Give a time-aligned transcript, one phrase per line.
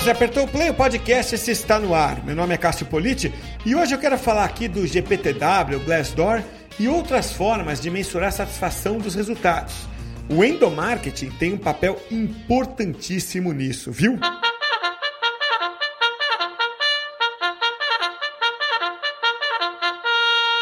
[0.00, 2.24] você apertou o play, o podcast se está no ar.
[2.24, 3.30] Meu nome é Cássio Politi
[3.66, 6.42] e hoje eu quero falar aqui do GPTW, Glassdoor
[6.78, 9.74] e outras formas de mensurar a satisfação dos resultados.
[10.26, 14.18] O endomarketing tem um papel importantíssimo nisso, viu?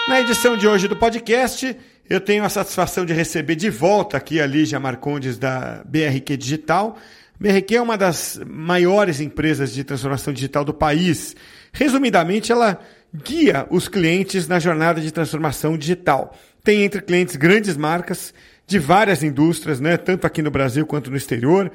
[0.09, 1.77] Na edição de hoje do podcast,
[2.11, 6.99] eu tenho a satisfação de receber de volta aqui a Lígia Marcondes da BRQ Digital
[7.41, 11.37] BRQ é uma das maiores empresas de transformação digital do país.
[11.73, 12.81] Resumidamente, ela
[13.15, 16.37] guia os clientes na jornada de transformação digital.
[16.65, 18.35] Tem entre clientes grandes marcas
[18.67, 21.71] de várias indústrias, né, tanto aqui no Brasil quanto no exterior.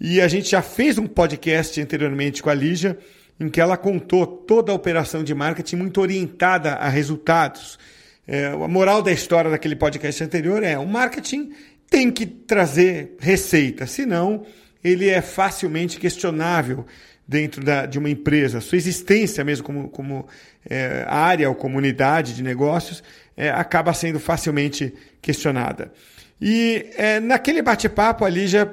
[0.00, 2.96] E a gente já fez um podcast anteriormente com a Lígia,
[3.40, 7.78] em que ela contou toda a operação de marketing muito orientada a resultados.
[8.26, 11.52] É, a moral da história daquele podcast anterior é: o marketing
[11.88, 14.44] tem que trazer receita, senão
[14.82, 16.86] ele é facilmente questionável
[17.26, 18.60] dentro da, de uma empresa.
[18.60, 20.26] Sua existência mesmo como, como
[20.68, 23.02] é, área ou comunidade de negócios
[23.36, 25.92] é, acaba sendo facilmente questionada.
[26.40, 28.66] E é, naquele bate-papo ali já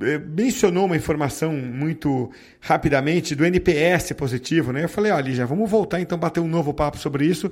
[0.00, 4.84] é, mencionou uma informação muito rapidamente do NPS positivo, né?
[4.84, 7.50] Eu falei, olha, já vamos voltar então bater um novo papo sobre isso,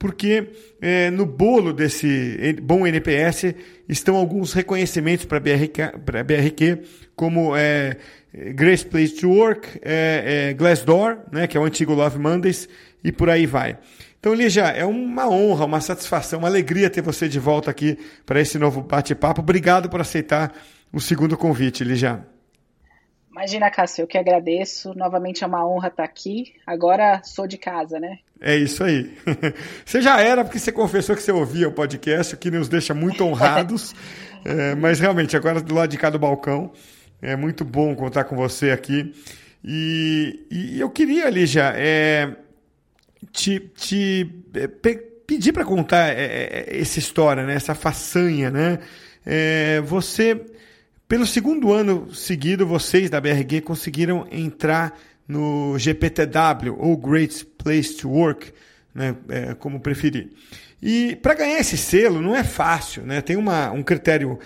[0.00, 3.54] porque é, no bolo desse bom NPS
[3.86, 6.80] estão alguns reconhecimentos para a BRQ,
[7.14, 7.98] como é,
[8.54, 12.66] Grace Place to Work, é, é, Glassdoor, né, que é o antigo Love Mondays,
[13.04, 13.76] e por aí vai.
[14.18, 18.40] Então, Lígia, é uma honra, uma satisfação, uma alegria ter você de volta aqui para
[18.40, 19.42] esse novo bate-papo.
[19.42, 20.54] Obrigado por aceitar
[20.90, 22.24] o segundo convite, Lígia.
[23.30, 24.92] Imagina, Cássio, eu que agradeço.
[24.94, 26.54] Novamente é uma honra estar aqui.
[26.66, 28.18] Agora sou de casa, né?
[28.40, 29.16] É isso aí.
[29.84, 32.94] Você já era, porque você confessou que você ouvia o podcast, o que nos deixa
[32.94, 33.94] muito honrados.
[34.44, 36.72] é, mas realmente, agora do lado de cá do balcão,
[37.20, 39.14] é muito bom contar com você aqui.
[39.62, 42.34] E, e eu queria, Lígia, é,
[43.30, 44.66] te, te é,
[45.26, 47.54] pedir para contar é, é, essa história, né?
[47.54, 48.50] essa façanha.
[48.50, 48.78] Né?
[49.24, 50.40] É, você,
[51.10, 58.08] pelo segundo ano seguido, vocês da BRG conseguiram entrar no GPTW, ou Great Place to
[58.08, 58.52] Work,
[58.94, 60.28] né, é, como preferir.
[60.80, 63.20] E para ganhar esse selo não é fácil, né?
[63.20, 64.38] tem uma, um critério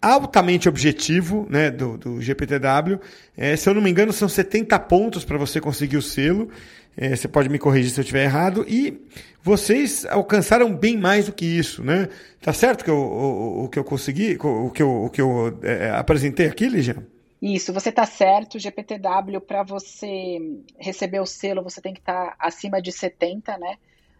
[0.00, 2.98] altamente objetivo né, do, do GPTW.
[3.36, 6.48] É, se eu não me engano, são 70 pontos para você conseguir o selo.
[6.96, 8.64] É, você pode me corrigir se eu estiver errado.
[8.66, 9.00] E
[9.42, 12.08] vocês alcançaram bem mais do que isso, né?
[12.40, 15.58] Tá certo que eu, o, o que eu consegui, o que eu, o que eu
[15.62, 16.96] é, apresentei aqui, Ligia?
[17.40, 18.56] Isso, você está certo.
[18.56, 20.38] O GPTW, para você
[20.78, 23.76] receber o selo, você tem que estar tá acima de 70, né?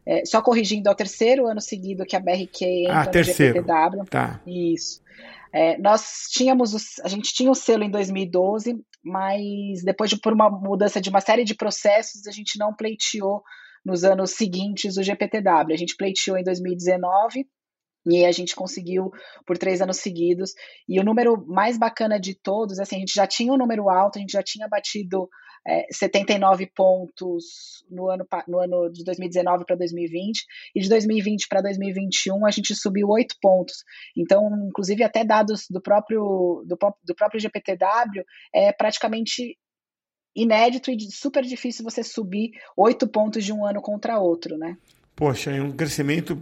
[0.06, 3.60] É, só corrigindo, é o terceiro ano seguido que a BRQ entra ah, terceiro.
[3.60, 4.04] no GPTW.
[4.06, 4.40] Tá.
[4.46, 5.02] Isso.
[5.52, 10.48] É, nós tínhamos, a gente tinha o selo em 2012, mas depois de por uma
[10.48, 13.42] mudança de uma série de processos, a gente não pleiteou
[13.84, 15.72] nos anos seguintes o GPTW.
[15.72, 17.46] A gente pleiteou em 2019
[18.06, 19.10] e a gente conseguiu
[19.46, 20.52] por três anos seguidos.
[20.88, 24.18] E o número mais bacana de todos, assim, a gente já tinha um número alto,
[24.18, 25.28] a gente já tinha batido
[25.66, 30.44] é, 79 pontos no ano, no ano de 2019 para 2020,
[30.74, 33.84] e de 2020 para 2021 a gente subiu 8 pontos.
[34.16, 38.24] Então, inclusive, até dados do próprio, do, do próprio GPTW,
[38.54, 39.58] é praticamente
[40.34, 44.76] inédito e super difícil você subir 8 pontos de um ano contra outro, né?
[45.14, 46.36] Poxa, é um crescimento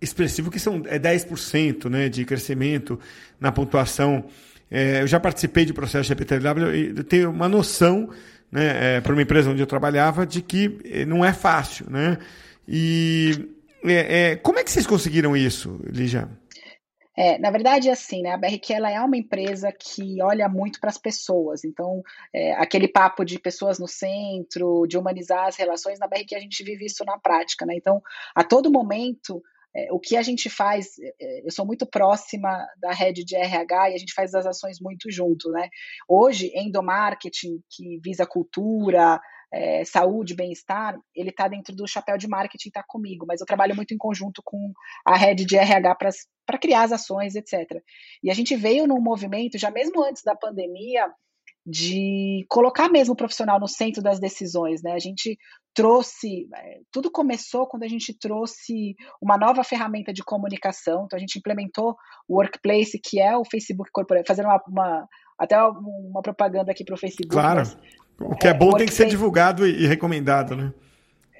[0.00, 2.98] expressivo que são é 10% né, de crescimento
[3.40, 4.24] na pontuação.
[4.70, 8.10] É, eu já participei de processo GPTW e tenho uma noção
[8.50, 11.90] né, é, para uma empresa onde eu trabalhava, de que eh, não é fácil.
[11.90, 12.18] Né?
[12.66, 13.48] E
[13.84, 16.28] é, é, como é que vocês conseguiram isso, Lígia?
[17.16, 20.90] É, na verdade, assim, né, a BRQ ela é uma empresa que olha muito para
[20.90, 21.64] as pessoas.
[21.64, 26.40] Então, é, aquele papo de pessoas no centro, de humanizar as relações, na BRQ a
[26.40, 27.64] gente vive isso na prática.
[27.64, 27.74] Né?
[27.76, 28.02] Então,
[28.34, 29.40] a todo momento,
[29.76, 30.90] é, o que a gente faz,
[31.20, 34.78] é, eu sou muito próxima da rede de RH e a gente faz as ações
[34.80, 35.68] muito junto, né?
[36.08, 39.20] Hoje, endomarketing, que visa cultura,
[39.52, 43.74] é, saúde, bem-estar, ele está dentro do chapéu de marketing, está comigo, mas eu trabalho
[43.74, 44.72] muito em conjunto com
[45.04, 45.96] a rede de RH
[46.46, 47.80] para criar as ações, etc.
[48.22, 51.08] E a gente veio num movimento, já mesmo antes da pandemia,
[51.66, 54.92] de colocar mesmo o profissional no centro das decisões, né?
[54.92, 55.38] A gente
[55.72, 61.20] trouxe, é, tudo começou quando a gente trouxe uma nova ferramenta de comunicação, então a
[61.20, 61.96] gente implementou
[62.28, 65.08] o Workplace, que é o Facebook Corporate, fazendo uma, uma
[65.38, 67.30] até uma propaganda aqui para o Facebook.
[67.30, 67.78] Claro, mas,
[68.20, 70.72] o que é, é bom tem que ser divulgado e recomendado, né?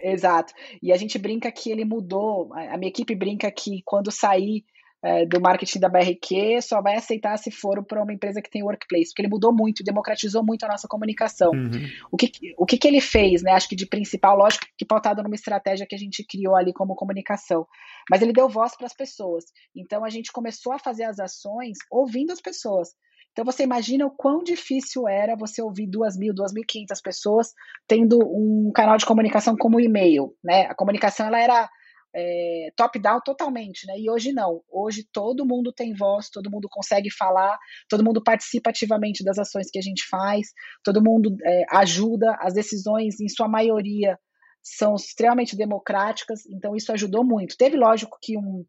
[0.02, 4.64] Exato, e a gente brinca que ele mudou, a minha equipe brinca que quando sair
[5.04, 8.62] é, do marketing da BRQ só vai aceitar se for para uma empresa que tem
[8.62, 11.50] workplace, porque ele mudou muito, democratizou muito a nossa comunicação.
[11.52, 11.70] Uhum.
[12.10, 13.52] O, que, o que, que ele fez, né?
[13.52, 16.94] Acho que de principal, lógico que pautado numa estratégia que a gente criou ali como
[16.94, 17.66] comunicação,
[18.10, 19.44] mas ele deu voz para as pessoas.
[19.76, 22.88] Então a gente começou a fazer as ações ouvindo as pessoas.
[23.32, 27.52] Então você imagina o quão difícil era você ouvir 2.000, 2.500 pessoas
[27.86, 30.62] tendo um canal de comunicação como o e-mail, né?
[30.62, 31.68] A comunicação ela era
[32.14, 33.98] é, top-down totalmente, né?
[33.98, 34.62] E hoje não.
[34.70, 37.58] Hoje todo mundo tem voz, todo mundo consegue falar,
[37.88, 40.48] todo mundo participa ativamente das ações que a gente faz,
[40.84, 44.18] todo mundo é, ajuda, as decisões, em sua maioria,
[44.62, 47.56] são extremamente democráticas, então isso ajudou muito.
[47.56, 48.64] Teve, lógico, que um,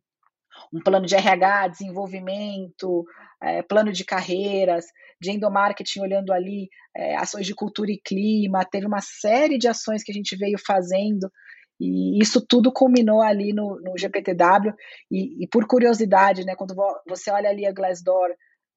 [0.74, 3.06] um plano de RH, desenvolvimento,
[3.42, 4.86] é, plano de carreiras,
[5.22, 10.04] de endomarketing, olhando ali é, ações de cultura e clima, teve uma série de ações
[10.04, 11.30] que a gente veio fazendo
[11.80, 14.74] e isso tudo culminou ali no, no GPTW.
[15.12, 16.76] E, e, por curiosidade, né, quando
[17.08, 18.30] você olha ali a Glassdoor,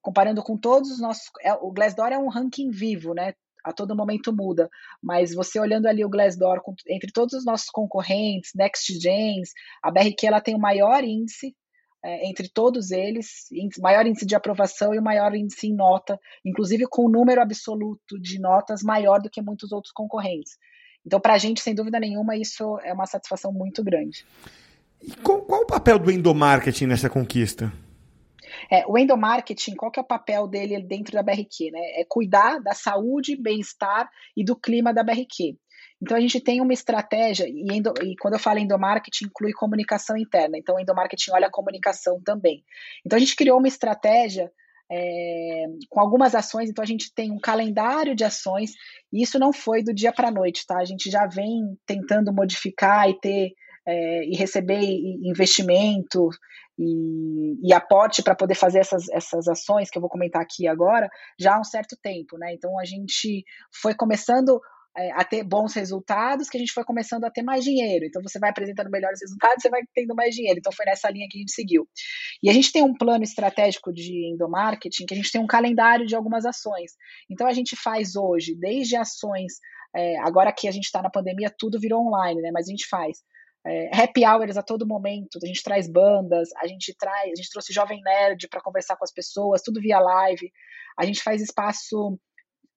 [0.03, 1.31] comparando com todos os nossos.
[1.43, 3.35] É, o Glassdoor é um ranking vivo, né?
[3.65, 4.69] A todo momento muda.
[5.03, 9.51] Mas você olhando ali o Glassdoor, com, entre todos os nossos concorrentes, Next Gens,
[9.83, 11.55] a BRQ ela tem o maior índice
[12.05, 13.49] é, entre todos eles,
[13.81, 18.19] maior índice de aprovação e o maior índice em nota, inclusive com um número absoluto
[18.21, 20.53] de notas maior do que muitos outros concorrentes.
[21.07, 24.25] Então, para a gente, sem dúvida nenhuma, isso é uma satisfação muito grande.
[25.03, 27.73] E qual, qual o papel do endomarketing nessa conquista?
[28.71, 31.71] É, o endomarketing, qual que é o papel dele dentro da BRQ?
[31.71, 31.81] Né?
[32.01, 35.57] É cuidar da saúde, bem-estar e do clima da BRQ.
[36.01, 40.17] Então a gente tem uma estratégia, e, endo, e, quando eu falo endomarketing, inclui comunicação
[40.17, 40.57] interna.
[40.57, 42.65] Então o endomarketing olha a comunicação também.
[43.05, 44.51] Então a gente criou uma estratégia
[44.91, 48.73] é, com algumas ações, então a gente tem um calendário de ações,
[49.13, 50.79] e isso não foi do dia para a noite, tá?
[50.79, 53.53] A gente já vem tentando modificar e ter
[53.87, 54.83] é, e receber
[55.23, 56.29] investimento
[56.79, 61.09] e, e aporte para poder fazer essas, essas ações que eu vou comentar aqui agora
[61.39, 62.53] já há um certo tempo, né?
[62.53, 63.45] Então a gente
[63.81, 64.61] foi começando
[65.15, 68.05] a ter bons resultados, que a gente foi começando a ter mais dinheiro.
[68.05, 70.59] Então, você vai apresentando melhores resultados, você vai tendo mais dinheiro.
[70.59, 71.89] Então, foi nessa linha que a gente seguiu.
[72.43, 76.07] E a gente tem um plano estratégico de endomarketing, que a gente tem um calendário
[76.07, 76.93] de algumas ações.
[77.31, 79.55] Então, a gente faz hoje, desde ações,
[79.95, 82.51] é, agora que a gente está na pandemia, tudo virou online, né?
[82.53, 83.19] Mas a gente faz
[83.67, 87.51] é, happy hours a todo momento, a gente traz bandas, a gente traz, a gente
[87.51, 90.51] trouxe Jovem Nerd para conversar com as pessoas, tudo via live,
[90.99, 92.19] a gente faz espaço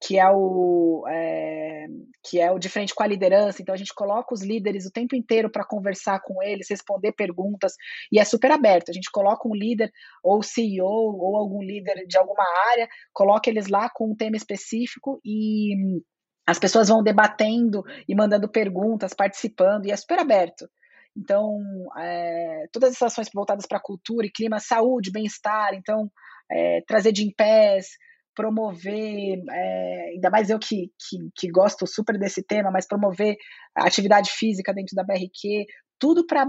[0.02, 1.86] que é o é,
[2.24, 3.62] que é o de frente com a liderança.
[3.62, 7.76] Então a gente coloca os líderes o tempo inteiro para conversar com eles, responder perguntas
[8.12, 8.90] e é super aberto.
[8.90, 9.92] A gente coloca um líder
[10.24, 15.22] ou CEO ou algum líder de alguma área, coloca eles lá com um tema específico
[15.24, 16.02] e
[16.48, 20.68] as pessoas vão debatendo e mandando perguntas, participando e é super aberto.
[21.16, 21.60] Então,
[22.00, 26.10] é, todas essas ações voltadas para cultura e clima, saúde, bem-estar, então,
[26.50, 27.90] é, trazer de em pés,
[28.36, 33.36] promover, é, ainda mais eu que, que, que, gosto super desse tema, mas promover
[33.76, 35.66] atividade física dentro da BRQ,
[36.00, 36.46] tudo para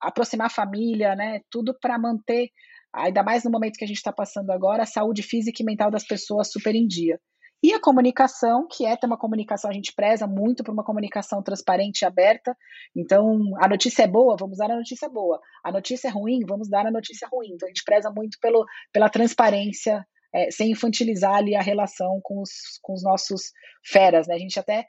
[0.00, 1.40] aproximar a família, né?
[1.50, 2.50] Tudo para manter,
[2.92, 5.90] ainda mais no momento que a gente está passando agora, a saúde física e mental
[5.90, 7.18] das pessoas super em dia.
[7.64, 11.40] E a comunicação, que é ter uma comunicação, a gente preza muito por uma comunicação
[11.40, 12.56] transparente e aberta.
[12.94, 15.40] Então, a notícia é boa, vamos dar a notícia boa.
[15.62, 17.50] A notícia é ruim, vamos dar a notícia ruim.
[17.52, 22.40] Então, a gente preza muito pelo, pela transparência é, sem infantilizar ali a relação com
[22.40, 23.52] os, com os nossos
[23.84, 24.34] feras, né?
[24.34, 24.86] A gente até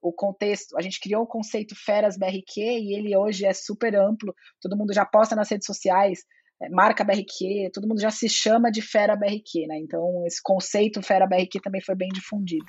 [0.00, 4.34] o contexto, a gente criou o conceito Feras BRQ e ele hoje é super amplo,
[4.60, 6.20] todo mundo já posta nas redes sociais,
[6.60, 9.78] é, marca BRQ, todo mundo já se chama de Fera BRQ, né?
[9.78, 12.66] Então esse conceito Fera BRQ também foi bem difundido.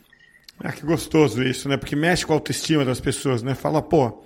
[0.60, 1.76] Ah, que gostoso isso, né?
[1.76, 3.54] Porque mexe com a autoestima das pessoas, né?
[3.54, 4.24] Fala, pô,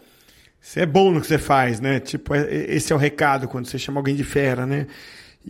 [0.61, 1.99] você é bom no que você faz, né?
[1.99, 4.85] Tipo, é, esse é o recado quando você chama alguém de fera, né?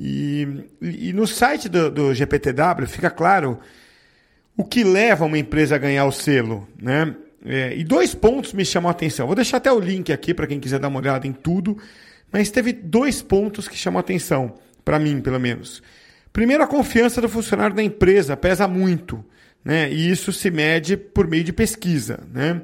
[0.02, 0.48] E,
[0.82, 3.60] e no site do, do GPTW fica claro
[4.56, 7.14] o que leva uma empresa a ganhar o selo, né?
[7.46, 9.28] É, e dois pontos me chamam a atenção.
[9.28, 11.78] Vou deixar até o link aqui para quem quiser dar uma olhada em tudo,
[12.32, 15.84] mas teve dois pontos que chamam a atenção, para mim, pelo menos.
[16.32, 19.24] Primeiro, a confiança do funcionário da empresa pesa muito,
[19.66, 19.92] né?
[19.92, 22.62] E isso se mede por meio de pesquisa, né?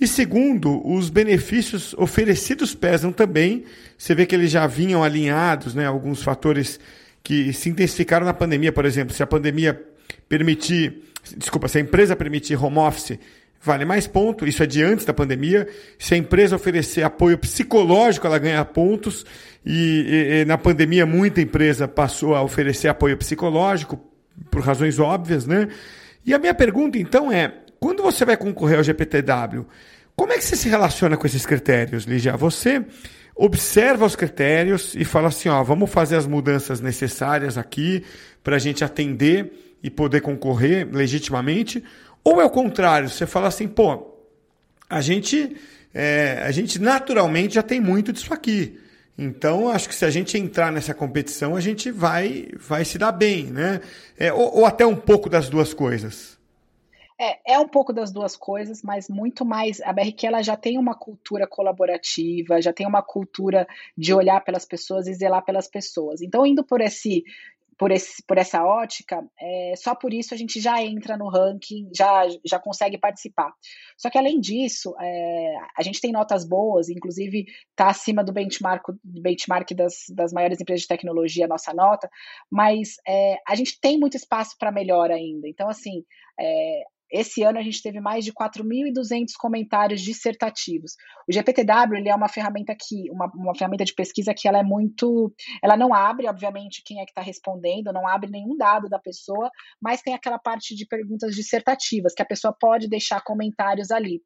[0.00, 3.64] E segundo, os benefícios oferecidos pesam também.
[3.96, 5.86] Você vê que eles já vinham alinhados, né?
[5.86, 6.78] Alguns fatores
[7.22, 9.82] que se intensificaram na pandemia, por exemplo, se a pandemia
[10.28, 11.02] permitir,
[11.36, 13.18] desculpa, se a empresa permitir home office,
[13.60, 14.46] vale mais ponto.
[14.46, 15.68] Isso é de antes da pandemia.
[15.98, 19.26] Se a empresa oferecer apoio psicológico, ela ganha pontos.
[19.66, 23.98] E, e, e na pandemia, muita empresa passou a oferecer apoio psicológico
[24.50, 25.68] por razões óbvias, né?
[26.24, 29.66] E a minha pergunta então é: quando você vai concorrer ao GPTW,
[30.16, 32.36] como é que você se relaciona com esses critérios, Lígia?
[32.36, 32.84] Você
[33.36, 38.04] observa os critérios e fala assim, ó, vamos fazer as mudanças necessárias aqui
[38.42, 41.84] para a gente atender e poder concorrer legitimamente?
[42.24, 44.12] Ou é o contrário, você fala assim, pô,
[44.90, 45.56] a gente,
[45.94, 48.78] é, a gente naturalmente já tem muito disso aqui.
[49.16, 53.10] Então, acho que se a gente entrar nessa competição, a gente vai, vai se dar
[53.12, 53.80] bem, né?
[54.16, 56.37] É, ou, ou até um pouco das duas coisas.
[57.20, 59.80] É, é um pouco das duas coisas, mas muito mais.
[59.80, 64.64] A BRQ ela já tem uma cultura colaborativa, já tem uma cultura de olhar pelas
[64.64, 66.22] pessoas e zelar pelas pessoas.
[66.22, 67.24] Então, indo por esse
[67.78, 71.88] por, esse, por essa ótica, é, só por isso a gente já entra no ranking,
[71.96, 73.52] já, já consegue participar.
[73.96, 78.82] Só que além disso, é, a gente tem notas boas, inclusive está acima do benchmark,
[79.04, 82.10] benchmark das, das maiores empresas de tecnologia, a nossa nota,
[82.50, 85.48] mas é, a gente tem muito espaço para melhor ainda.
[85.48, 86.04] Então, assim,
[86.38, 90.92] é, esse ano a gente teve mais de 4.200 comentários dissertativos.
[91.28, 94.62] O GPTW ele é uma ferramenta que, uma, uma ferramenta de pesquisa que ela é
[94.62, 98.98] muito, ela não abre, obviamente, quem é que está respondendo, não abre nenhum dado da
[98.98, 99.50] pessoa,
[99.80, 104.22] mas tem aquela parte de perguntas dissertativas que a pessoa pode deixar comentários ali.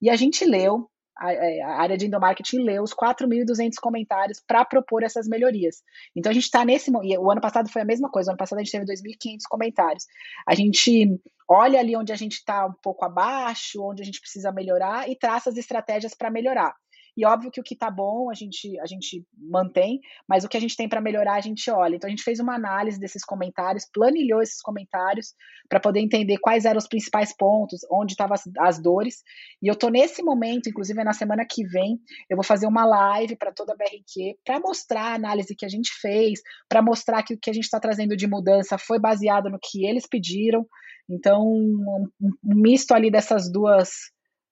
[0.00, 0.88] E a gente leu,
[1.20, 5.82] a, área de endomarketing leu os 4.200 comentários para propor essas melhorias.
[6.16, 6.90] Então a gente está nesse.
[7.02, 9.38] E o ano passado foi a mesma coisa, o ano passado a gente teve 2.500
[9.48, 10.06] comentários.
[10.46, 14.50] A gente olha ali onde a gente está um pouco abaixo, onde a gente precisa
[14.50, 16.74] melhorar e traça as estratégias para melhorar.
[17.16, 20.56] E óbvio que o que está bom a gente, a gente mantém, mas o que
[20.56, 21.96] a gente tem para melhorar a gente olha.
[21.96, 25.34] Então a gente fez uma análise desses comentários, planilhou esses comentários
[25.68, 29.22] para poder entender quais eram os principais pontos, onde estavam as, as, dores.
[29.62, 33.36] E eu estou nesse momento, inclusive na semana que vem, eu vou fazer uma live
[33.36, 37.34] para toda a BRQ para mostrar a análise que a gente fez, para mostrar que
[37.34, 40.66] o que a gente está trazendo de mudança foi baseado no que eles pediram.
[41.08, 43.90] Então, um, um misto ali dessas duas,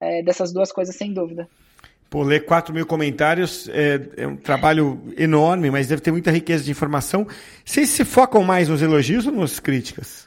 [0.00, 1.48] é, dessas duas coisas, sem dúvida.
[2.10, 6.64] Pô, ler 4 mil comentários é, é, um trabalho enorme, mas deve ter muita riqueza
[6.64, 7.26] de informação.
[7.64, 10.26] Vocês se focam mais nos elogios ou nas críticas?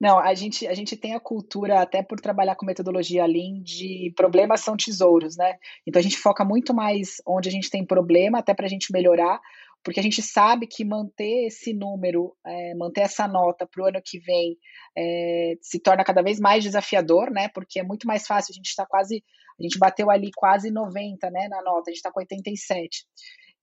[0.00, 4.12] Não, a gente, a gente tem a cultura, até por trabalhar com metodologia Lean, de
[4.14, 5.54] problemas são tesouros, né?
[5.86, 8.92] Então a gente foca muito mais onde a gente tem problema, até para a gente
[8.92, 9.40] melhorar,
[9.86, 14.02] porque a gente sabe que manter esse número, é, manter essa nota para o ano
[14.04, 14.58] que vem,
[14.98, 17.48] é, se torna cada vez mais desafiador, né?
[17.54, 19.22] Porque é muito mais fácil, a gente está quase
[19.60, 23.04] a gente bateu ali quase 90 né, na nota, a gente está com 87.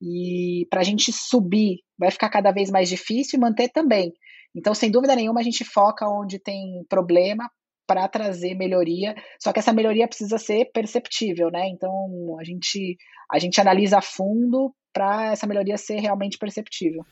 [0.02, 4.14] E para a gente subir vai ficar cada vez mais difícil e manter também.
[4.56, 7.52] Então, sem dúvida nenhuma, a gente foca onde tem problema
[7.86, 11.68] para trazer melhoria, só que essa melhoria precisa ser perceptível, né?
[11.68, 11.92] Então,
[12.40, 12.96] a gente,
[13.30, 17.06] a gente analisa a fundo para essa melhoria ser realmente perceptível.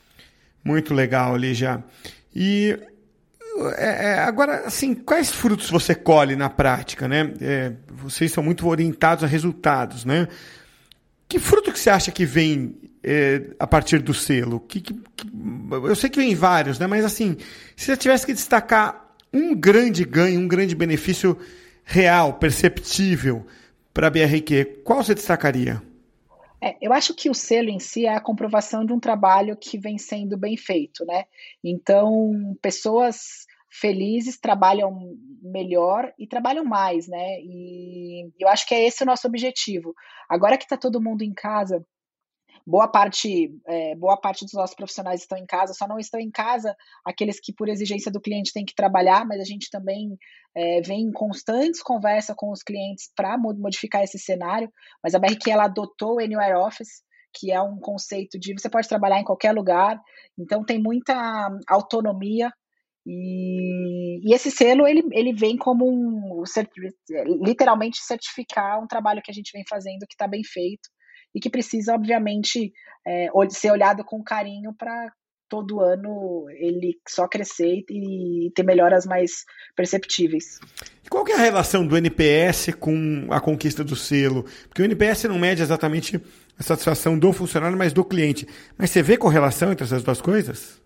[0.64, 1.82] Muito legal, Lígia.
[2.34, 2.78] E
[3.76, 7.34] é, é, agora, assim, quais frutos você colhe na prática, né?
[7.40, 10.28] É, vocês são muito orientados a resultados, né?
[11.28, 14.60] Que fruto que você acha que vem é, a partir do selo?
[14.60, 15.26] Que, que, que,
[15.70, 16.86] eu sei que vem vários, né?
[16.86, 17.36] Mas assim,
[17.76, 21.38] se você tivesse que destacar um grande ganho, um grande benefício
[21.84, 23.46] real, perceptível
[23.92, 25.82] para a BRQ, qual você destacaria?
[26.62, 29.76] É, eu acho que o selo em si é a comprovação de um trabalho que
[29.76, 31.24] vem sendo bem feito, né?
[31.62, 37.40] Então, pessoas felizes trabalham melhor e trabalham mais, né?
[37.40, 39.92] E eu acho que é esse o nosso objetivo.
[40.28, 41.84] Agora que está todo mundo em casa,
[42.66, 46.30] boa parte, é, boa parte dos nossos profissionais estão em casa, só não estão em
[46.30, 50.16] casa aqueles que, por exigência do cliente, têm que trabalhar, mas a gente também
[50.54, 54.70] é, vem em constantes conversas com os clientes para modificar esse cenário.
[55.02, 57.02] Mas a BRQ ela adotou o Anywhere Office,
[57.34, 59.98] que é um conceito de você pode trabalhar em qualquer lugar,
[60.38, 61.14] então tem muita
[61.68, 62.50] autonomia
[63.06, 66.44] e, e, esse selo ele, ele vem como um
[67.44, 70.88] literalmente certificar um trabalho que a gente vem fazendo que está bem feito
[71.34, 72.72] e que precisa, obviamente,
[73.06, 75.12] é, ser olhado com carinho para
[75.52, 79.44] todo ano ele só crescer e ter melhoras mais
[79.76, 80.58] perceptíveis.
[81.10, 84.46] Qual é a relação do NPS com a conquista do selo?
[84.66, 86.18] Porque o NPS não mede exatamente
[86.58, 88.48] a satisfação do funcionário, mas do cliente.
[88.78, 90.80] Mas você vê correlação entre essas duas coisas?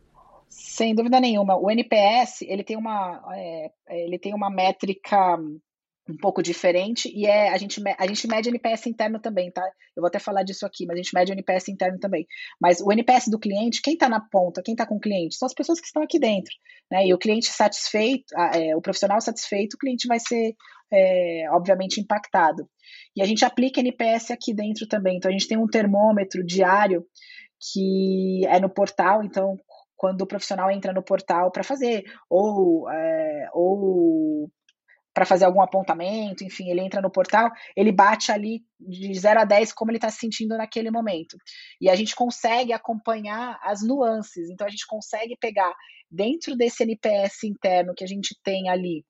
[0.49, 1.57] Sem dúvida nenhuma.
[1.57, 5.39] O NPS ele tem uma, é, ele tem uma métrica
[6.09, 9.63] um pouco diferente e é a gente a gente mede NPS interno também, tá?
[9.97, 12.27] Eu vou até falar disso aqui, mas a gente mede o NPS interno também.
[12.61, 15.47] Mas o NPS do cliente, quem está na ponta, quem está com o cliente, são
[15.47, 16.55] as pessoas que estão aqui dentro,
[16.91, 17.07] né?
[17.07, 20.55] E o cliente satisfeito, é, o profissional satisfeito, o cliente vai ser
[20.93, 22.69] é, obviamente impactado.
[23.17, 25.17] E a gente aplica NPS aqui dentro também.
[25.17, 27.05] Então a gente tem um termômetro diário
[27.73, 29.59] que é no portal, então
[29.97, 34.51] quando o profissional entra no portal para fazer ou, é, ou
[35.17, 39.45] para fazer algum apontamento, enfim, ele entra no portal, ele bate ali de 0 a
[39.47, 41.39] 10 como ele está se sentindo naquele momento.
[41.81, 45.75] E a gente consegue acompanhar as nuances, então a gente consegue pegar
[46.11, 49.07] dentro desse NPS interno que a gente tem ali.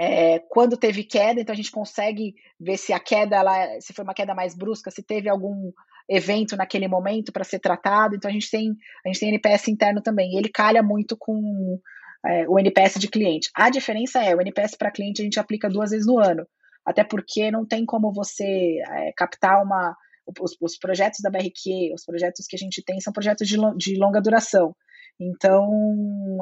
[0.00, 4.04] É, quando teve queda, então a gente consegue ver se a queda, ela, se foi
[4.04, 5.72] uma queda mais brusca, se teve algum
[6.08, 8.16] evento naquele momento para ser tratado.
[8.16, 10.32] Então a gente tem a gente tem NPS interno também.
[10.32, 11.78] E ele calha muito com
[12.24, 13.50] é, o NPS de cliente.
[13.54, 16.46] A diferença é, o NPS para cliente a gente aplica duas vezes no ano,
[16.84, 19.96] até porque não tem como você é, captar uma.
[20.40, 23.98] Os, os, projetos da BRQ, os projetos que a gente tem são projetos de, de
[23.98, 24.74] longa duração.
[25.20, 25.68] Então,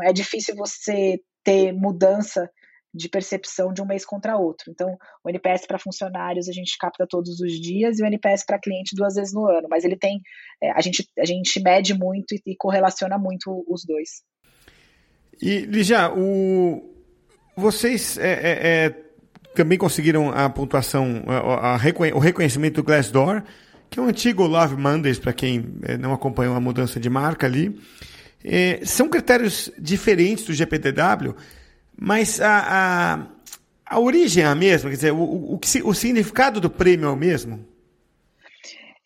[0.03, 2.51] é difícil você ter mudança
[2.93, 4.71] de percepção de um mês contra outro.
[4.71, 8.59] Então, o NPS para funcionários a gente capta todos os dias e o NPS para
[8.59, 9.69] cliente duas vezes no ano.
[9.71, 10.21] Mas ele tem,
[10.63, 14.23] é, a, gente, a gente mede muito e, e correlaciona muito os dois.
[15.41, 16.83] E, Lígia, o...
[17.57, 18.97] vocês é, é, é,
[19.55, 21.81] também conseguiram a pontuação, a, a,
[22.15, 23.43] o reconhecimento do Glassdoor,
[23.89, 27.47] que é um antigo Love Mondays, para quem é, não acompanhou a mudança de marca
[27.47, 27.81] ali.
[28.45, 31.35] É, são critérios diferentes do GPTW,
[31.99, 33.27] mas a,
[33.87, 34.89] a, a origem é a mesma?
[34.91, 37.67] Quer dizer, o, o, o, o significado do prêmio é o mesmo?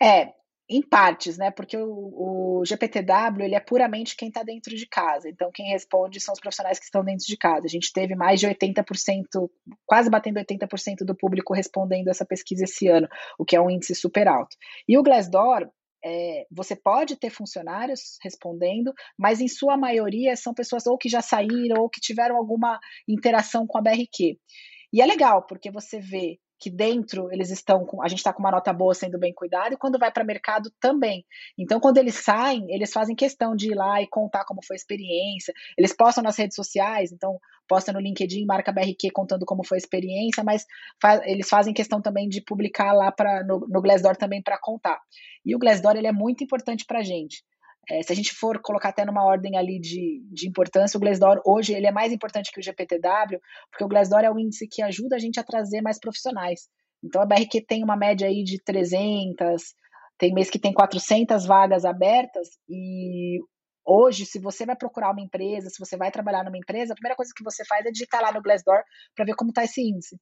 [0.01, 0.29] É,
[0.69, 1.51] em partes, né?
[1.51, 5.29] Porque o, o GPTW ele é puramente quem está dentro de casa.
[5.29, 7.67] Então, quem responde são os profissionais que estão dentro de casa.
[7.67, 9.51] A gente teve mais de 80%,
[9.87, 13.95] quase batendo 80% do público respondendo essa pesquisa esse ano, o que é um índice
[13.95, 14.57] super alto.
[14.89, 15.69] E o Glassdoor,
[16.03, 21.23] é, você pode ter funcionários respondendo, mas em sua maioria são pessoas ou que já
[21.23, 22.79] saíram ou que tiveram alguma
[23.09, 24.39] interação com a BRQ.
[24.93, 28.41] E é legal, porque você vê que dentro eles estão com, a gente está com
[28.41, 31.23] uma nota boa sendo bem cuidado, e quando vai para mercado também.
[31.59, 34.79] Então, quando eles saem, eles fazem questão de ir lá e contar como foi a
[34.79, 35.53] experiência.
[35.77, 39.79] Eles postam nas redes sociais, então posta no LinkedIn, marca BRQ contando como foi a
[39.79, 40.65] experiência, mas
[41.25, 44.99] eles fazem questão também de publicar lá para no, no Glassdoor também para contar.
[45.45, 47.45] E o Glassdoor ele é muito importante para a gente.
[47.91, 51.41] É, se a gente for colocar até numa ordem ali de, de importância, o Glassdoor
[51.45, 54.83] hoje ele é mais importante que o GPTW, porque o Glassdoor é o índice que
[54.83, 56.69] ajuda a gente a trazer mais profissionais.
[57.03, 59.63] Então a BRQ tem uma média aí de 300,
[60.19, 63.39] tem mês que tem 400 vagas abertas e
[63.85, 67.17] hoje, se você vai procurar uma empresa, se você vai trabalhar numa empresa, a primeira
[67.17, 68.83] coisa que você faz é digitar lá no Glassdoor
[69.15, 70.17] para ver como está esse índice.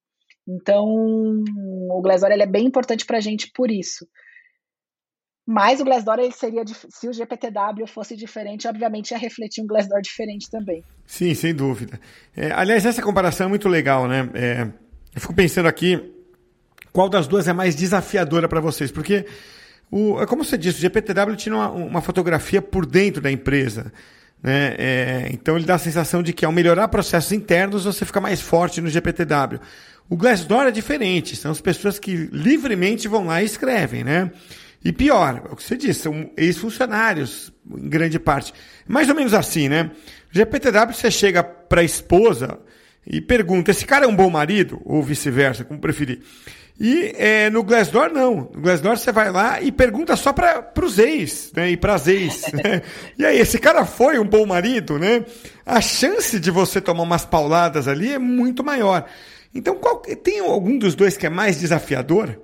[0.49, 4.07] Então, o Glassdoor ele é bem importante para a gente por isso.
[5.53, 10.01] Mas o Glassdoor ele seria, se o GPTW fosse diferente, obviamente ia refletir um Glassdoor
[10.01, 10.83] diferente também.
[11.05, 12.01] Sim, sem dúvida.
[12.35, 14.31] É, aliás, essa comparação é muito legal, né?
[14.33, 14.67] É,
[15.15, 16.11] eu fico pensando aqui,
[16.91, 18.91] qual das duas é mais desafiadora para vocês?
[18.91, 19.27] Porque,
[19.91, 23.93] o, é como você disse, o GPTW tinha uma, uma fotografia por dentro da empresa.
[24.43, 24.75] Né?
[24.79, 28.41] É, então ele dá a sensação de que ao melhorar processos internos você fica mais
[28.41, 29.61] forte no GPTW.
[30.09, 34.31] O Glassdoor é diferente, são as pessoas que livremente vão lá e escrevem, né?
[34.85, 38.53] E pior, é o que você disse, são ex-funcionários, em grande parte.
[38.87, 39.91] Mais ou menos assim, né?
[40.31, 42.59] GPTW, você chega para a esposa
[43.07, 44.81] e pergunta: esse cara é um bom marido?
[44.85, 46.21] Ou vice-versa, como preferir.
[46.81, 48.51] E é, no Glassdoor, não.
[48.53, 51.71] No Glassdoor, você vai lá e pergunta só para os ex, né?
[51.71, 52.43] E para as ex.
[52.53, 52.83] Né?
[53.17, 55.25] E aí, esse cara foi um bom marido, né?
[55.65, 59.07] A chance de você tomar umas pauladas ali é muito maior.
[59.55, 62.41] Então, qual, tem algum dos dois que é mais desafiador?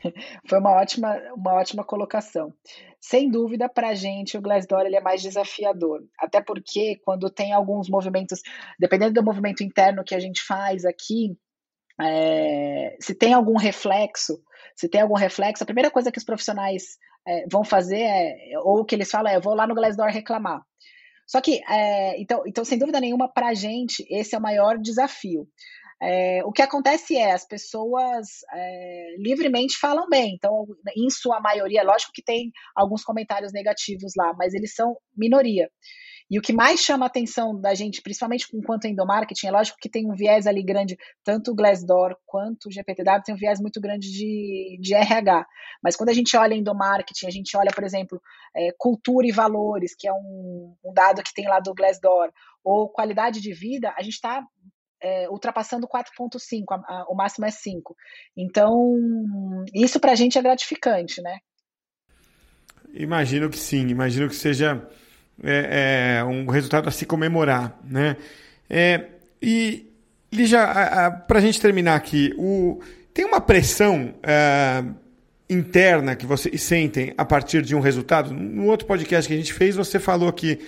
[0.48, 2.52] Foi uma ótima, uma ótima colocação.
[3.00, 6.02] Sem dúvida, para a gente, o Glassdoor ele é mais desafiador.
[6.18, 8.40] Até porque, quando tem alguns movimentos,
[8.78, 11.36] dependendo do movimento interno que a gente faz aqui,
[12.00, 14.42] é, se tem algum reflexo,
[14.74, 18.84] se tem algum reflexo, a primeira coisa que os profissionais é, vão fazer é, ou
[18.84, 20.62] que eles falam é, eu vou lá no Glassdoor reclamar.
[21.26, 24.76] Só que, é, então, então, sem dúvida nenhuma, para a gente, esse é o maior
[24.78, 25.46] desafio.
[26.02, 31.82] É, o que acontece é as pessoas é, livremente falam bem, então, em sua maioria,
[31.82, 35.68] lógico que tem alguns comentários negativos lá, mas eles são minoria.
[36.30, 39.90] E o que mais chama a atenção da gente, principalmente enquanto endomarketing, é lógico que
[39.90, 43.80] tem um viés ali grande, tanto o Glassdoor quanto o GPTW tem um viés muito
[43.80, 45.44] grande de, de RH.
[45.82, 48.22] Mas quando a gente olha endomarketing, a gente olha, por exemplo,
[48.54, 52.30] é, cultura e valores, que é um, um dado que tem lá do Glassdoor,
[52.62, 54.40] ou qualidade de vida, a gente está
[55.02, 56.64] é, ultrapassando 4,5,
[57.08, 57.96] o máximo é 5.
[58.36, 61.38] Então, isso para a gente é gratificante, né?
[62.92, 64.86] Imagino que sim, imagino que seja
[65.42, 68.16] é, é, um resultado a se comemorar, né?
[68.68, 69.06] É,
[69.40, 69.86] e,
[70.32, 70.60] Lígia,
[71.26, 72.80] para a gente terminar aqui, o,
[73.12, 74.84] tem uma pressão é,
[75.48, 78.32] interna que vocês sentem a partir de um resultado?
[78.32, 80.60] No outro podcast que a gente fez, você falou que,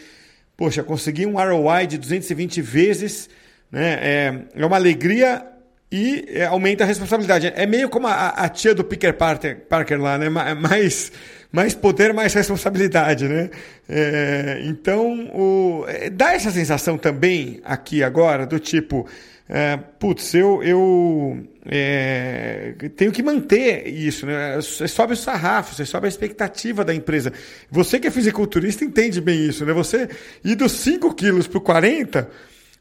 [0.57, 3.29] poxa, consegui um ROI de 220 vezes
[3.72, 3.98] né?
[4.02, 5.44] É, é uma alegria
[5.90, 7.52] e é, aumenta a responsabilidade.
[7.54, 10.28] É meio como a, a tia do Picker Parker, Parker lá, né?
[10.28, 11.11] Mais,
[11.50, 13.50] mais poder, mais responsabilidade, né?
[13.88, 19.06] É, então, o, é, dá essa sensação também aqui agora, do tipo,
[19.48, 24.56] é, putz, eu, eu é, tenho que manter isso, né?
[24.56, 27.35] Você sobe o sarrafo, você sobe a expectativa da empresa.
[27.70, 29.74] Você que é fisiculturista entende bem isso, né?
[29.74, 30.08] Você
[30.42, 32.30] ir dos 5 quilos para 40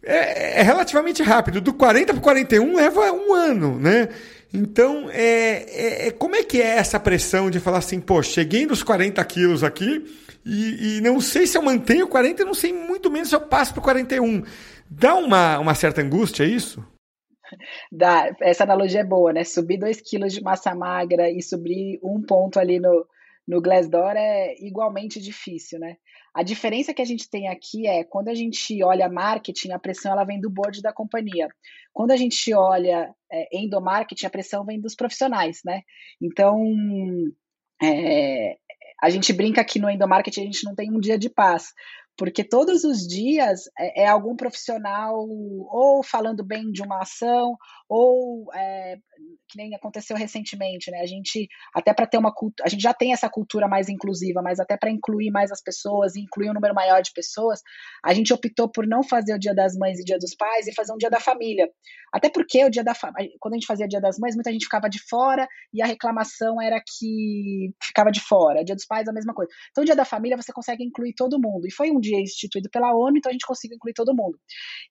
[0.03, 1.61] é, é, relativamente rápido.
[1.61, 4.09] Do 40 para 41 leva um ano, né?
[4.53, 8.65] Então, é, é, é, como é que é essa pressão de falar assim, pô, cheguei
[8.65, 10.03] nos 40 quilos aqui
[10.45, 13.73] e, e não sei se eu mantenho 40, não sei muito menos se eu passo
[13.73, 14.43] para 41.
[14.89, 16.85] Dá uma, uma certa angústia isso?
[17.91, 18.35] Dá.
[18.41, 19.43] Essa analogia é boa, né?
[19.43, 23.05] Subir 2 quilos de massa magra e subir um ponto ali no,
[23.47, 25.95] no Glassdoor é igualmente difícil, né?
[26.33, 30.13] A diferença que a gente tem aqui é quando a gente olha marketing, a pressão
[30.13, 31.49] ela vem do board da companhia.
[31.91, 35.81] Quando a gente olha é, endomarketing, a pressão vem dos profissionais, né?
[36.21, 36.57] Então,
[37.81, 38.55] é,
[39.01, 41.73] a gente brinca que no endomarketing a gente não tem um dia de paz,
[42.17, 47.55] porque todos os dias é, é algum profissional ou falando bem de uma ação,
[47.89, 48.97] ou é,
[49.49, 50.99] que nem aconteceu recentemente, né?
[51.01, 54.59] A gente até para ter uma a gente já tem essa cultura mais inclusiva, mas
[54.59, 57.61] até para incluir mais as pessoas, incluir um número maior de pessoas,
[58.03, 60.73] a gente optou por não fazer o Dia das Mães e Dia dos Pais e
[60.73, 61.69] fazer um Dia da Família.
[62.13, 62.93] Até porque o Dia da
[63.39, 66.61] quando a gente fazia Dia das Mães, muita gente ficava de fora e a reclamação
[66.61, 68.63] era que ficava de fora.
[68.63, 69.51] Dia dos Pais a mesma coisa.
[69.71, 71.67] Então o Dia da Família você consegue incluir todo mundo.
[71.67, 74.37] E foi um dia instituído pela ONU, então a gente conseguiu incluir todo mundo.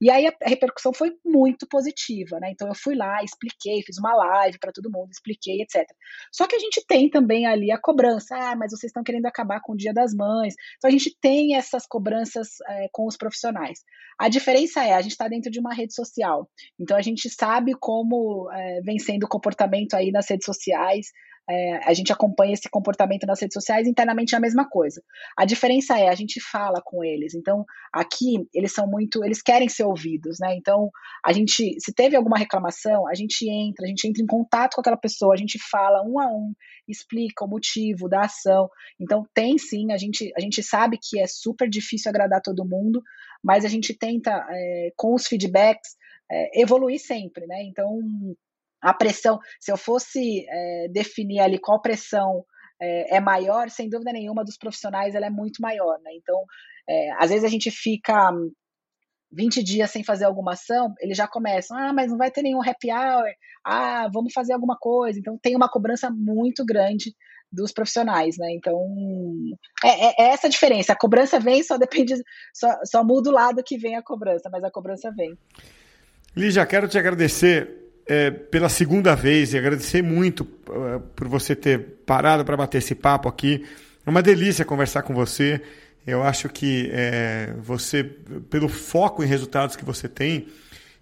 [0.00, 2.50] E aí a repercussão foi muito positiva, né?
[2.52, 5.84] Então eu fui lá, expliquei, fiz uma live para todo mundo, expliquei, etc.
[6.32, 9.60] Só que a gente tem também ali a cobrança, ah, mas vocês estão querendo acabar
[9.60, 10.54] com o Dia das Mães.
[10.78, 13.80] Então a gente tem essas cobranças é, com os profissionais.
[14.18, 17.72] A diferença é, a gente está dentro de uma rede social, então a gente sabe
[17.80, 21.06] como é, vem sendo o comportamento aí nas redes sociais,
[21.48, 25.02] é, a gente acompanha esse comportamento nas redes sociais, internamente é a mesma coisa.
[25.36, 27.34] A diferença é, a gente fala com eles.
[27.34, 30.54] Então, aqui, eles são muito, eles querem ser ouvidos, né?
[30.54, 30.90] Então,
[31.24, 34.80] a gente, se teve alguma reclamação, a gente entra, a gente entra em contato com
[34.80, 36.52] aquela pessoa, a gente fala um a um,
[36.86, 38.68] explica o motivo da ação.
[39.00, 43.02] Então, tem sim, a gente, a gente sabe que é super difícil agradar todo mundo,
[43.42, 45.96] mas a gente tenta, é, com os feedbacks,
[46.30, 47.62] é, evoluir sempre, né?
[47.64, 47.98] Então,
[48.80, 52.44] a pressão, se eu fosse é, definir ali qual pressão
[52.80, 56.10] é, é, maior, sem dúvida nenhuma, dos profissionais ela é muito maior, né?
[56.14, 56.42] Então,
[56.88, 58.32] é, às vezes a gente fica
[59.32, 62.62] 20 dias sem fazer alguma ação, eles já começam, ah, mas não vai ter nenhum
[62.62, 63.30] happy hour,
[63.64, 65.18] ah, vamos fazer alguma coisa.
[65.18, 67.14] Então, tem uma cobrança muito grande
[67.52, 68.52] dos profissionais, né?
[68.52, 68.78] Então,
[69.84, 70.92] é, é, é essa a diferença.
[70.92, 72.14] A cobrança vem, só depende,
[72.54, 75.36] só, só muda o lado que vem a cobrança, mas a cobrança vem.
[76.36, 81.78] Lígia, quero te agradecer é, pela segunda vez e agradecer muito uh, por você ter
[82.04, 83.64] parado para bater esse papo aqui.
[84.04, 85.60] É uma delícia conversar com você.
[86.06, 88.02] Eu acho que é, você,
[88.48, 90.48] pelo foco em resultados que você tem,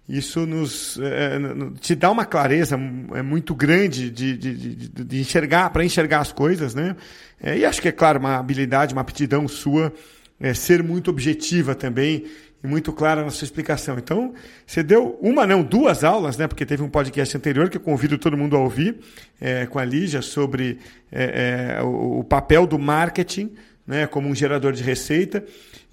[0.07, 1.39] isso nos é,
[1.79, 2.75] te dá uma clareza
[3.13, 6.95] é muito grande de, de, de, de enxergar para enxergar as coisas, né?
[7.41, 9.93] É, e acho que é claro uma habilidade, uma aptidão sua
[10.39, 12.25] é, ser muito objetiva também
[12.63, 13.97] e muito clara na sua explicação.
[13.97, 14.33] Então,
[14.65, 16.47] você deu uma, não, duas aulas, né?
[16.47, 18.99] Porque teve um podcast anterior que eu convido todo mundo a ouvir
[19.39, 20.79] é, com a Lígia sobre
[21.11, 23.55] é, é, o, papel do marketing,
[23.87, 24.07] né?
[24.07, 25.43] Como um gerador de receita.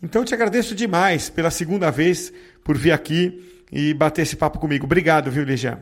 [0.02, 2.32] Então, te agradeço demais pela segunda vez
[2.64, 4.86] por vir aqui e bater esse papo comigo.
[4.86, 5.80] Obrigado, viu, Lígia?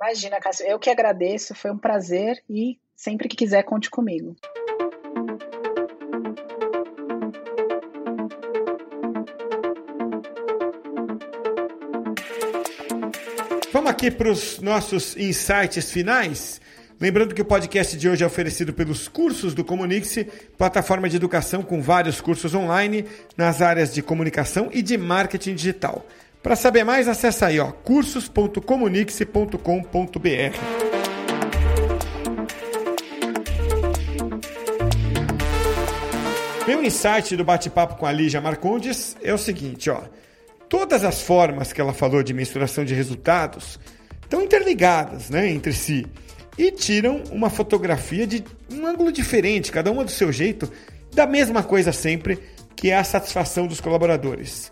[0.00, 4.34] Imagina, Cássio, eu que agradeço, foi um prazer e sempre que quiser, conte comigo.
[13.90, 16.60] Aqui para os nossos insights finais.
[17.00, 21.60] Lembrando que o podcast de hoje é oferecido pelos cursos do Comunique-se, plataforma de educação
[21.60, 23.04] com vários cursos online
[23.36, 26.06] nas áreas de comunicação e de marketing digital.
[26.40, 30.20] Para saber mais, acessa aí, ó, cursos.comunique-se.com.br.
[36.64, 40.02] Meu insight do bate-papo com a Lígia Marcondes é o seguinte, ó.
[40.70, 43.76] Todas as formas que ela falou de mensuração de resultados
[44.22, 46.06] estão interligadas né, entre si
[46.56, 50.70] e tiram uma fotografia de um ângulo diferente, cada uma do seu jeito,
[51.12, 52.38] da mesma coisa sempre,
[52.76, 54.70] que é a satisfação dos colaboradores.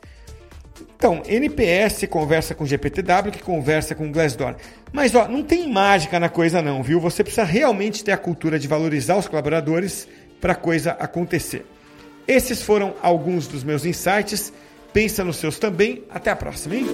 [0.96, 4.54] Então, NPS conversa com GPTW, que conversa com Glassdoor.
[4.92, 7.00] Mas ó, não tem mágica na coisa não, viu?
[7.00, 10.06] Você precisa realmente ter a cultura de valorizar os colaboradores
[10.40, 11.66] para a coisa acontecer.
[12.28, 14.52] Esses foram alguns dos meus insights.
[14.92, 16.04] Pensa nos seus também.
[16.10, 16.86] Até a próxima, hein?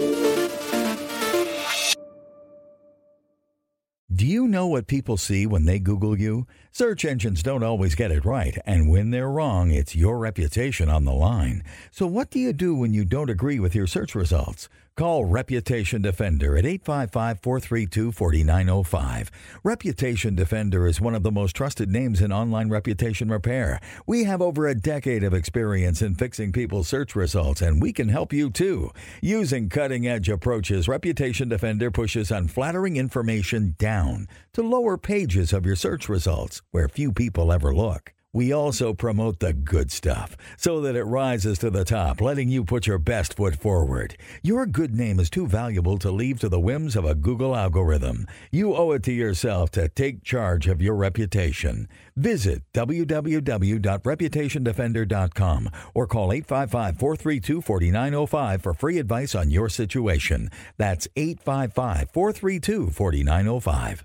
[4.54, 6.46] Know what people see when they Google you?
[6.70, 11.04] Search engines don't always get it right, and when they're wrong, it's your reputation on
[11.04, 11.64] the line.
[11.90, 14.68] So, what do you do when you don't agree with your search results?
[14.96, 19.30] Call Reputation Defender at 855 432 4905.
[19.64, 23.80] Reputation Defender is one of the most trusted names in online reputation repair.
[24.06, 28.08] We have over a decade of experience in fixing people's search results, and we can
[28.08, 28.92] help you too.
[29.20, 35.76] Using cutting edge approaches, Reputation Defender pushes unflattering information down to lower pages of your
[35.76, 38.14] search results where few people ever look.
[38.34, 42.64] We also promote the good stuff so that it rises to the top, letting you
[42.64, 44.16] put your best foot forward.
[44.42, 48.26] Your good name is too valuable to leave to the whims of a Google algorithm.
[48.50, 51.86] You owe it to yourself to take charge of your reputation.
[52.16, 60.50] Visit www.reputationdefender.com or call 855 432 4905 for free advice on your situation.
[60.76, 64.04] That's 855 432 4905.